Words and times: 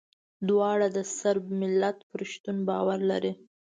دواړه 0.49 0.87
د 0.95 0.97
صرب 1.17 1.45
ملت 1.61 1.97
پر 2.09 2.21
شتون 2.31 2.57
باور 2.69 2.99
لري. 3.11 3.33